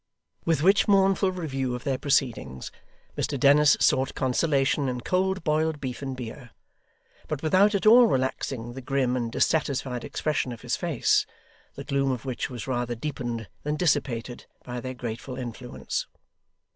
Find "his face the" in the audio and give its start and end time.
10.63-11.83